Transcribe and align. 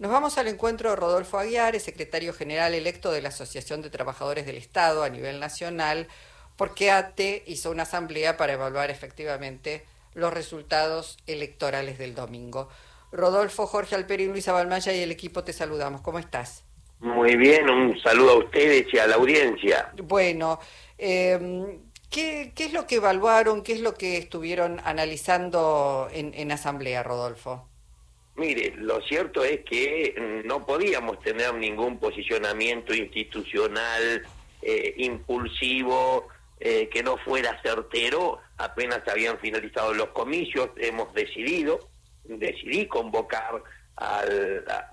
Nos 0.00 0.10
vamos 0.10 0.38
al 0.38 0.48
encuentro 0.48 0.90
de 0.90 0.96
Rodolfo 0.96 1.38
Aguiar, 1.38 1.78
secretario 1.78 2.32
general 2.32 2.74
electo 2.74 3.12
de 3.12 3.22
la 3.22 3.28
Asociación 3.28 3.80
de 3.80 3.90
Trabajadores 3.90 4.44
del 4.44 4.56
Estado 4.56 5.04
a 5.04 5.08
nivel 5.08 5.38
nacional, 5.38 6.08
porque 6.56 6.90
ATE 6.90 7.44
hizo 7.46 7.70
una 7.70 7.84
asamblea 7.84 8.36
para 8.36 8.54
evaluar 8.54 8.90
efectivamente 8.90 9.84
los 10.14 10.34
resultados 10.34 11.18
electorales 11.28 11.96
del 11.96 12.16
domingo. 12.16 12.68
Rodolfo, 13.12 13.68
Jorge 13.68 13.94
Alperín, 13.94 14.32
Luisa 14.32 14.50
Balmaya 14.50 14.92
y 14.92 14.98
el 15.00 15.12
equipo 15.12 15.44
te 15.44 15.52
saludamos. 15.52 16.00
¿Cómo 16.00 16.18
estás? 16.18 16.64
Muy 16.98 17.36
bien, 17.36 17.70
un 17.70 17.96
saludo 18.00 18.32
a 18.32 18.38
ustedes 18.38 18.92
y 18.92 18.98
a 18.98 19.06
la 19.06 19.14
audiencia. 19.14 19.92
Bueno, 20.02 20.58
eh, 20.98 21.78
¿qué, 22.10 22.52
es 22.56 22.72
lo 22.72 22.88
que 22.88 22.96
evaluaron? 22.96 23.62
¿Qué 23.62 23.74
es 23.74 23.80
lo 23.80 23.94
que 23.94 24.16
estuvieron 24.16 24.80
analizando 24.82 26.08
en 26.12 26.50
asamblea, 26.50 27.04
Rodolfo? 27.04 27.68
Mire, 28.36 28.74
lo 28.76 29.00
cierto 29.02 29.44
es 29.44 29.60
que 29.64 30.42
no 30.44 30.66
podíamos 30.66 31.20
tener 31.20 31.54
ningún 31.54 31.98
posicionamiento 31.98 32.92
institucional 32.92 34.26
eh, 34.60 34.94
impulsivo 34.96 36.28
eh, 36.58 36.88
que 36.88 37.02
no 37.02 37.16
fuera 37.18 37.60
certero. 37.62 38.40
Apenas 38.58 39.06
habían 39.06 39.38
finalizado 39.38 39.94
los 39.94 40.08
comicios, 40.08 40.70
hemos 40.76 41.12
decidido, 41.14 41.78
decidí 42.24 42.86
convocar 42.88 43.62
a 43.96 44.24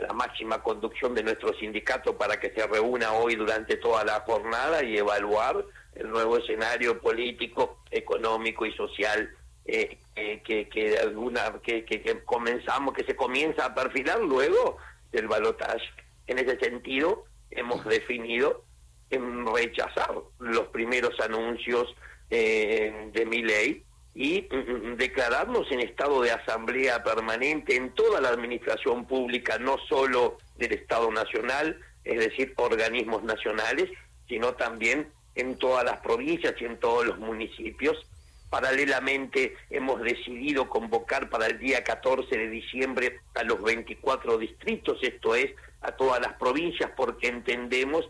la 0.00 0.12
máxima 0.12 0.62
conducción 0.62 1.14
de 1.14 1.24
nuestro 1.24 1.52
sindicato 1.54 2.16
para 2.16 2.38
que 2.38 2.50
se 2.50 2.64
reúna 2.66 3.12
hoy 3.12 3.34
durante 3.34 3.76
toda 3.76 4.04
la 4.04 4.20
jornada 4.20 4.84
y 4.84 4.96
evaluar 4.96 5.64
el 5.94 6.10
nuevo 6.10 6.38
escenario 6.38 7.00
político, 7.00 7.78
económico 7.90 8.66
y 8.66 8.72
social 8.72 9.28
eh, 9.66 9.98
que, 10.44 10.68
que, 10.68 10.98
alguna 10.98 11.60
que, 11.62 11.84
que, 11.84 12.22
comenzamos, 12.24 12.94
que 12.94 13.04
se 13.04 13.16
comienza 13.16 13.66
a 13.66 13.74
perfilar 13.74 14.20
luego 14.20 14.76
del 15.10 15.26
balotaje. 15.26 15.82
En 16.26 16.38
ese 16.38 16.58
sentido, 16.58 17.24
hemos 17.50 17.84
definido 17.84 18.64
en 19.10 19.46
rechazar 19.46 20.12
los 20.38 20.68
primeros 20.68 21.18
anuncios 21.20 21.94
eh, 22.30 23.10
de 23.12 23.26
mi 23.26 23.42
ley 23.42 23.84
y 24.14 24.46
mm, 24.50 24.56
mm, 24.56 24.96
declararnos 24.96 25.70
en 25.72 25.80
estado 25.80 26.22
de 26.22 26.30
asamblea 26.30 27.02
permanente 27.02 27.76
en 27.76 27.92
toda 27.94 28.20
la 28.20 28.28
administración 28.28 29.06
pública, 29.06 29.58
no 29.58 29.76
solo 29.88 30.38
del 30.56 30.72
Estado 30.72 31.10
Nacional, 31.10 31.80
es 32.04 32.18
decir, 32.18 32.54
organismos 32.56 33.24
nacionales, 33.24 33.90
sino 34.28 34.54
también 34.54 35.10
en 35.34 35.58
todas 35.58 35.84
las 35.84 35.98
provincias 35.98 36.54
y 36.60 36.64
en 36.64 36.78
todos 36.78 37.06
los 37.06 37.18
municipios, 37.18 38.06
Paralelamente 38.54 39.56
hemos 39.68 40.00
decidido 40.00 40.68
convocar 40.68 41.28
para 41.28 41.46
el 41.48 41.58
día 41.58 41.82
14 41.82 42.38
de 42.38 42.48
diciembre 42.50 43.18
a 43.34 43.42
los 43.42 43.60
24 43.60 44.38
distritos, 44.38 44.96
esto 45.02 45.34
es, 45.34 45.50
a 45.80 45.90
todas 45.90 46.20
las 46.20 46.34
provincias, 46.34 46.88
porque 46.96 47.26
entendemos, 47.26 48.08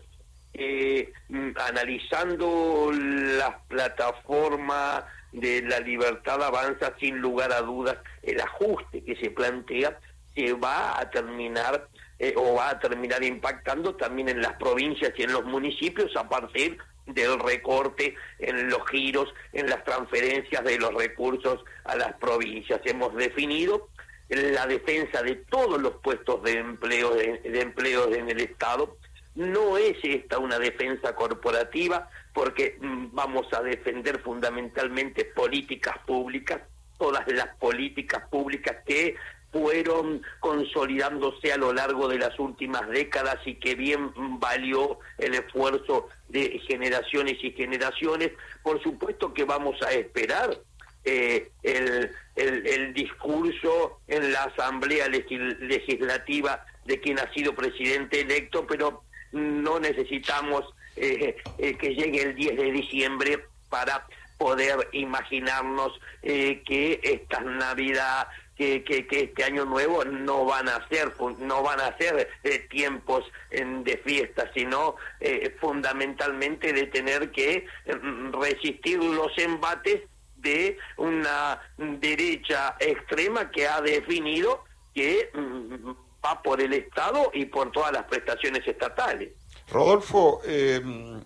eh, 0.53 1.11
analizando 1.55 2.91
la 2.93 3.57
plataforma 3.67 5.07
de 5.31 5.63
la 5.63 5.79
libertad 5.79 6.43
avanza, 6.43 6.93
sin 6.99 7.17
lugar 7.17 7.51
a 7.51 7.61
dudas, 7.61 7.97
el 8.21 8.39
ajuste 8.39 9.03
que 9.03 9.15
se 9.15 9.31
plantea 9.31 9.97
se 10.35 10.53
va 10.53 10.99
a 10.99 11.09
terminar 11.09 11.87
eh, 12.19 12.35
o 12.37 12.53
va 12.53 12.69
a 12.69 12.79
terminar 12.79 13.23
impactando 13.23 13.95
también 13.95 14.29
en 14.29 14.43
las 14.43 14.53
provincias 14.57 15.11
y 15.17 15.23
en 15.23 15.33
los 15.33 15.43
municipios 15.45 16.15
a 16.15 16.29
partir 16.29 16.77
del 17.05 17.39
recorte 17.39 18.15
en 18.39 18.69
los 18.69 18.87
giros, 18.89 19.33
en 19.53 19.69
las 19.69 19.83
transferencias 19.83 20.63
de 20.63 20.77
los 20.77 20.93
recursos 20.93 21.63
a 21.83 21.95
las 21.95 22.13
provincias. 22.13 22.81
Hemos 22.85 23.15
definido 23.15 23.89
la 24.29 24.65
defensa 24.65 25.21
de 25.21 25.35
todos 25.35 25.79
los 25.81 25.93
puestos 25.97 26.41
de 26.43 26.59
empleo, 26.59 27.13
de, 27.13 27.61
empleo 27.61 28.13
en 28.13 28.29
el 28.29 28.41
Estado. 28.41 28.97
No 29.35 29.77
es 29.77 29.97
esta 30.03 30.39
una 30.39 30.57
defensa 30.57 31.15
corporativa, 31.15 32.09
porque 32.33 32.77
mm, 32.79 33.07
vamos 33.11 33.47
a 33.53 33.61
defender 33.61 34.19
fundamentalmente 34.21 35.25
políticas 35.25 35.97
públicas, 36.05 36.61
todas 36.97 37.27
las 37.27 37.55
políticas 37.57 38.27
públicas 38.29 38.77
que 38.85 39.15
fueron 39.55 40.21
consolidándose 40.41 41.53
a 41.53 41.57
lo 41.57 41.71
largo 41.71 42.09
de 42.09 42.19
las 42.19 42.37
últimas 42.39 42.89
décadas 42.89 43.37
y 43.45 43.55
que 43.55 43.73
bien 43.73 44.11
valió 44.37 44.99
el 45.17 45.33
esfuerzo 45.33 46.09
de 46.27 46.59
generaciones 46.67 47.41
y 47.41 47.51
generaciones. 47.51 48.31
Por 48.61 48.83
supuesto 48.83 49.33
que 49.33 49.45
vamos 49.45 49.81
a 49.81 49.93
esperar 49.93 50.57
eh, 51.05 51.51
el, 51.63 52.11
el, 52.35 52.93
discurso 52.93 54.01
en 54.09 54.33
la 54.33 54.43
Asamblea 54.43 55.07
Legislativa 55.07 56.65
de 56.83 56.99
quien 56.99 57.17
ha 57.19 57.33
sido 57.33 57.55
presidente 57.55 58.19
electo, 58.19 58.67
pero 58.67 59.03
no 59.31 59.79
necesitamos 59.79 60.65
eh, 60.97 61.37
eh, 61.59 61.77
que 61.77 61.95
llegue 61.95 62.23
el 62.23 62.35
10 62.35 62.57
de 62.57 62.71
diciembre 62.73 63.45
para 63.69 64.05
poder 64.37 64.89
imaginarnos 64.91 65.97
que 66.21 66.99
esta 67.01 67.39
Navidad 67.39 68.27
que, 68.55 68.83
este 69.09 69.43
año 69.43 69.65
nuevo 69.65 70.03
no 70.05 70.45
van 70.45 70.69
a 70.69 70.87
ser 70.87 71.13
no 71.39 71.61
van 71.61 71.81
a 71.81 71.97
ser 71.97 72.29
eh, 72.43 72.59
tiempos 72.69 73.25
de 73.49 74.01
fiesta 74.05 74.49
sino 74.53 74.95
eh, 75.19 75.55
fundamentalmente 75.59 76.71
de 76.71 76.87
tener 76.87 77.31
que 77.31 77.65
mm, 77.85 78.31
resistir 78.41 79.03
los 79.03 79.37
embates 79.37 80.01
de 80.37 80.77
una 80.97 81.61
derecha 81.77 82.75
extrema 82.79 83.49
que 83.51 83.67
ha 83.67 83.81
definido 83.81 84.63
que 84.93 85.29
mm, 85.33 85.89
va 86.23 86.41
por 86.41 86.61
el 86.61 86.73
Estado 86.73 87.31
y 87.33 87.45
por 87.45 87.71
todas 87.71 87.91
las 87.91 88.05
prestaciones 88.05 88.65
estatales. 88.65 89.31
Rodolfo, 89.69 90.41
em, 90.45 91.21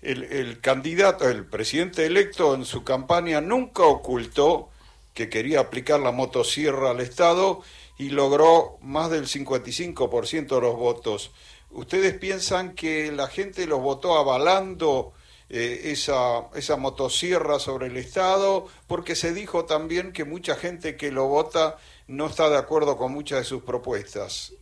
el, 0.00 0.24
el 0.24 0.60
candidato, 0.60 1.28
el 1.28 1.46
presidente 1.46 2.06
electo 2.06 2.54
en 2.54 2.64
su 2.64 2.82
campaña 2.82 3.40
nunca 3.40 3.84
ocultó 3.84 4.71
que 5.14 5.28
quería 5.28 5.60
aplicar 5.60 6.00
la 6.00 6.12
motosierra 6.12 6.90
al 6.90 7.00
Estado 7.00 7.62
y 7.98 8.10
logró 8.10 8.78
más 8.80 9.10
del 9.10 9.26
55% 9.26 10.54
de 10.54 10.60
los 10.60 10.76
votos. 10.76 11.32
¿Ustedes 11.70 12.14
piensan 12.14 12.74
que 12.74 13.12
la 13.12 13.28
gente 13.28 13.66
los 13.66 13.80
votó 13.80 14.16
avalando 14.16 15.12
eh, 15.48 15.82
esa, 15.84 16.48
esa 16.54 16.76
motosierra 16.76 17.58
sobre 17.58 17.86
el 17.86 17.96
Estado? 17.96 18.68
Porque 18.86 19.14
se 19.14 19.32
dijo 19.32 19.64
también 19.64 20.12
que 20.12 20.24
mucha 20.24 20.56
gente 20.56 20.96
que 20.96 21.10
lo 21.10 21.26
vota 21.26 21.78
no 22.06 22.26
está 22.26 22.50
de 22.50 22.58
acuerdo 22.58 22.96
con 22.96 23.12
muchas 23.12 23.38
de 23.38 23.44
sus 23.44 23.62
propuestas. 23.62 24.54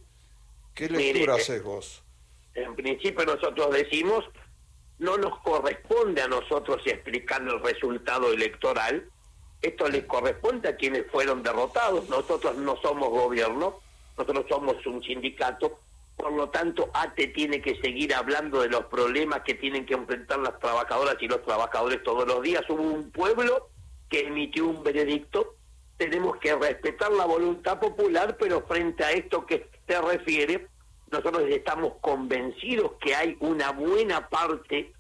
¿Qué 0.75 0.89
lectura 0.89 1.37
eh, 1.37 1.41
haces 1.41 1.63
vos? 1.63 2.03
En 2.55 2.75
principio 2.77 3.25
nosotros 3.25 3.71
decimos, 3.73 4.25
no 4.99 5.17
nos 5.17 5.39
corresponde 5.41 6.23
a 6.23 6.29
nosotros 6.29 6.81
explicar 6.87 7.43
el 7.43 7.61
resultado 7.61 8.33
electoral, 8.33 9.09
esto 9.63 9.89
les 9.89 10.05
corresponde 10.05 10.69
a 10.69 10.77
quienes 10.77 11.07
fueron 11.11 11.43
derrotados. 11.43 12.09
Nosotros 12.09 12.57
no 12.57 12.77
somos 12.77 13.11
gobierno, 13.11 13.81
nosotros 14.17 14.47
somos 14.49 14.87
un 14.87 15.03
sindicato. 15.03 15.79
Por 16.17 16.33
lo 16.33 16.49
tanto, 16.51 16.91
ATE 16.93 17.29
tiene 17.29 17.63
que 17.63 17.77
seguir 17.81 18.15
hablando 18.15 18.61
de 18.61 18.69
los 18.69 18.85
problemas 18.87 19.43
que 19.43 19.55
tienen 19.55 19.87
que 19.87 19.95
enfrentar 19.95 20.39
las 20.39 20.59
trabajadoras 20.59 21.17
y 21.21 21.29
los 21.29 21.43
trabajadores 21.43 22.03
todos 22.03 22.27
los 22.27 22.43
días. 22.43 22.63
Hubo 22.69 22.83
un 22.83 23.11
pueblo 23.11 23.69
que 24.09 24.27
emitió 24.27 24.67
un 24.67 24.83
veredicto. 24.83 25.55
Tenemos 25.97 26.37
que 26.39 26.55
respetar 26.55 27.11
la 27.13 27.27
voluntad 27.27 27.79
popular, 27.79 28.37
pero 28.39 28.63
frente 28.67 29.05
a 29.05 29.13
esto 29.13 29.47
que 29.47 29.69
se 29.87 30.01
refiere, 30.01 30.67
nosotros 31.11 31.43
estamos 31.49 31.95
convencidos 32.01 32.93
que 33.01 33.15
hay 33.15 33.37
una 33.41 33.73
buena 33.73 34.29
parte 34.29 34.93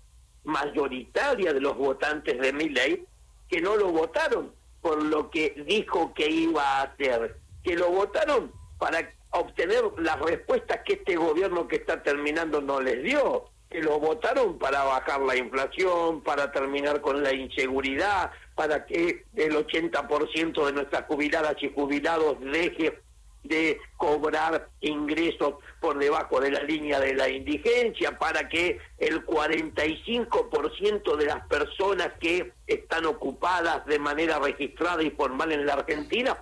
mayoritaria 0.44 1.52
de 1.52 1.60
los 1.60 1.76
votantes 1.76 2.38
de 2.38 2.52
mi 2.52 2.68
ley 2.68 3.06
que 3.50 3.60
no 3.60 3.76
lo 3.76 3.90
votaron 3.90 4.52
por 4.80 5.02
lo 5.02 5.30
que 5.30 5.62
dijo 5.66 6.14
que 6.14 6.30
iba 6.30 6.62
a 6.62 6.82
hacer, 6.82 7.36
que 7.62 7.74
lo 7.74 7.90
votaron 7.90 8.52
para 8.78 9.12
obtener 9.32 9.84
las 9.98 10.18
respuestas 10.20 10.80
que 10.86 10.94
este 10.94 11.16
gobierno 11.16 11.68
que 11.68 11.76
está 11.76 12.02
terminando 12.02 12.60
no 12.60 12.80
les 12.80 13.02
dio, 13.02 13.50
que 13.68 13.82
lo 13.82 13.98
votaron 14.00 14.58
para 14.58 14.84
bajar 14.84 15.20
la 15.20 15.36
inflación, 15.36 16.22
para 16.22 16.50
terminar 16.50 17.00
con 17.00 17.22
la 17.22 17.32
inseguridad, 17.32 18.30
para 18.54 18.86
que 18.86 19.26
el 19.36 19.54
80% 19.54 20.66
de 20.66 20.72
nuestras 20.72 21.04
jubiladas 21.06 21.56
y 21.60 21.72
jubilados 21.72 22.40
deje 22.40 22.98
de 23.42 23.80
cobrar 23.96 24.68
ingresos 24.80 25.54
por 25.80 25.98
debajo 25.98 26.40
de 26.40 26.50
la 26.50 26.62
línea 26.62 27.00
de 27.00 27.14
la 27.14 27.28
indigencia, 27.28 28.18
para 28.18 28.48
que 28.48 28.78
el 28.98 29.24
45% 29.24 31.16
de 31.16 31.26
las 31.26 31.46
personas 31.46 32.12
que 32.20 32.52
están 32.66 33.06
ocupadas 33.06 33.84
de 33.86 33.98
manera 33.98 34.38
registrada 34.38 35.02
y 35.02 35.10
formal 35.10 35.52
en 35.52 35.66
la 35.66 35.74
Argentina 35.74 36.36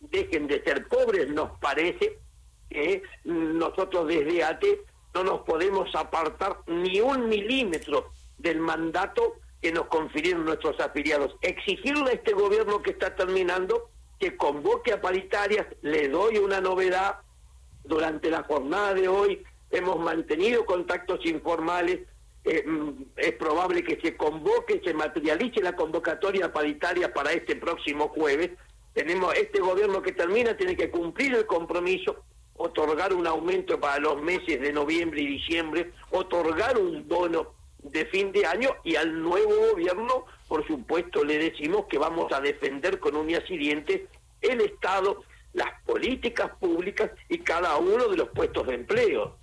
dejen 0.00 0.46
de 0.46 0.62
ser 0.62 0.86
pobres, 0.88 1.28
nos 1.28 1.58
parece 1.58 2.18
que 2.70 3.02
nosotros 3.24 4.06
desde 4.06 4.44
ATE 4.44 4.80
no 5.14 5.24
nos 5.24 5.40
podemos 5.40 5.94
apartar 5.94 6.58
ni 6.66 7.00
un 7.00 7.28
milímetro 7.28 8.10
del 8.38 8.60
mandato 8.60 9.34
que 9.60 9.72
nos 9.72 9.86
confirieron 9.86 10.44
nuestros 10.44 10.78
afiliados. 10.80 11.34
Exigirle 11.40 12.10
a 12.10 12.14
este 12.14 12.32
gobierno 12.32 12.82
que 12.82 12.90
está 12.90 13.14
terminando 13.16 13.90
que 14.18 14.36
convoque 14.36 14.92
a 14.92 15.00
paritarias, 15.00 15.66
le 15.82 16.08
doy 16.08 16.38
una 16.38 16.60
novedad, 16.60 17.20
durante 17.88 18.30
la 18.30 18.42
jornada 18.44 18.94
de 18.94 19.08
hoy 19.08 19.42
hemos 19.70 19.98
mantenido 19.98 20.64
contactos 20.64 21.24
informales. 21.26 22.00
Eh, 22.44 22.64
mm, 22.66 22.90
es 23.16 23.32
probable 23.32 23.82
que 23.82 23.98
se 24.00 24.16
convoque, 24.16 24.80
se 24.84 24.94
materialice 24.94 25.60
la 25.60 25.74
convocatoria 25.74 26.52
paritaria 26.52 27.12
para 27.12 27.32
este 27.32 27.56
próximo 27.56 28.08
jueves. 28.08 28.50
Tenemos 28.92 29.34
este 29.34 29.60
gobierno 29.60 30.02
que 30.02 30.12
termina, 30.12 30.56
tiene 30.56 30.76
que 30.76 30.90
cumplir 30.90 31.34
el 31.34 31.46
compromiso, 31.46 32.24
otorgar 32.54 33.12
un 33.12 33.26
aumento 33.26 33.80
para 33.80 33.98
los 33.98 34.20
meses 34.22 34.60
de 34.60 34.72
noviembre 34.72 35.22
y 35.22 35.26
diciembre, 35.26 35.92
otorgar 36.10 36.78
un 36.78 37.06
bono 37.06 37.54
de 37.82 38.06
fin 38.06 38.32
de 38.32 38.46
año 38.46 38.70
y 38.84 38.96
al 38.96 39.20
nuevo 39.22 39.70
gobierno, 39.72 40.24
por 40.48 40.66
supuesto, 40.66 41.24
le 41.24 41.38
decimos 41.38 41.86
que 41.86 41.98
vamos 41.98 42.32
a 42.32 42.40
defender 42.40 42.98
con 42.98 43.16
uñas 43.16 43.42
y 43.48 43.56
dientes 43.56 44.02
el 44.40 44.60
Estado, 44.60 45.22
las 45.52 45.80
políticas 45.84 46.50
públicas 46.58 47.10
y 47.28 47.38
cada 47.38 47.76
uno 47.76 48.08
de 48.08 48.16
los 48.16 48.28
puestos 48.30 48.66
de 48.66 48.74
empleo. 48.74 49.36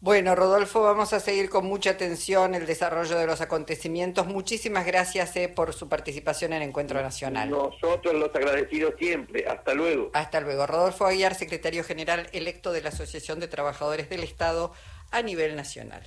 Bueno, 0.00 0.34
Rodolfo, 0.34 0.82
vamos 0.82 1.14
a 1.14 1.20
seguir 1.20 1.48
con 1.48 1.64
mucha 1.64 1.90
atención 1.90 2.54
el 2.54 2.66
desarrollo 2.66 3.18
de 3.18 3.26
los 3.26 3.40
acontecimientos. 3.40 4.26
Muchísimas 4.26 4.84
gracias 4.84 5.34
eh, 5.36 5.48
por 5.48 5.72
su 5.72 5.88
participación 5.88 6.52
en 6.52 6.62
Encuentro 6.62 7.00
Nacional. 7.00 7.48
Nosotros 7.48 8.14
los 8.14 8.32
agradecidos 8.34 8.94
siempre. 8.98 9.46
Hasta 9.48 9.72
luego. 9.74 10.10
Hasta 10.12 10.40
luego. 10.40 10.66
Rodolfo 10.66 11.06
Aguiar, 11.06 11.34
secretario 11.34 11.82
general 11.82 12.28
electo 12.32 12.72
de 12.72 12.82
la 12.82 12.90
Asociación 12.90 13.40
de 13.40 13.48
Trabajadores 13.48 14.10
del 14.10 14.22
Estado 14.22 14.72
a 15.10 15.22
nivel 15.22 15.56
nacional. 15.56 16.06